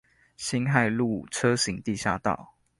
[0.35, 2.55] 辛亥路車行地下道